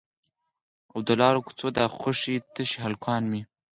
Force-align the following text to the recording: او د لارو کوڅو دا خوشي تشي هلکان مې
او 0.93 0.99
د 1.07 1.09
لارو 1.21 1.45
کوڅو 1.47 1.67
دا 1.77 1.85
خوشي 1.97 2.35
تشي 2.53 2.77
هلکان 2.85 3.21
مې 3.31 3.41